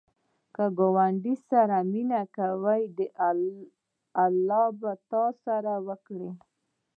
که 0.55 0.65
ګاونډي 0.77 1.35
سره 1.49 1.77
مینه 1.91 2.21
کوې، 2.37 2.85
الله 4.25 4.65
به 4.79 4.91
تا 5.09 5.23
سره 5.43 5.73
وکړي 5.87 6.29